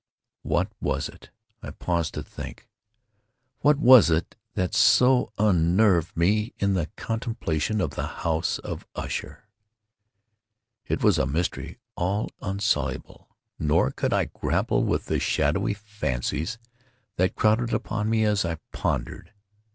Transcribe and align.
What 0.41 0.71
was 0.81 1.07
it—I 1.09 1.69
paused 1.69 2.15
to 2.15 2.23
think—what 2.23 3.77
was 3.77 4.09
it 4.09 4.35
that 4.55 4.73
so 4.73 5.31
unnerved 5.37 6.17
me 6.17 6.55
in 6.57 6.73
the 6.73 6.89
contemplation 6.97 7.79
of 7.79 7.91
the 7.91 8.07
House 8.07 8.57
of 8.57 8.87
Usher? 8.95 9.47
It 10.87 11.03
was 11.03 11.19
a 11.19 11.27
mystery 11.27 11.77
all 11.95 12.31
insoluble; 12.41 13.29
nor 13.59 13.91
could 13.91 14.11
I 14.11 14.25
grapple 14.25 14.83
with 14.85 15.05
the 15.05 15.19
shadowy 15.19 15.75
fancies 15.75 16.57
that 17.17 17.35
crowded 17.35 17.71
upon 17.71 18.09
me 18.09 18.25
as 18.25 18.43
I 18.43 18.57
pondered. 18.71 19.31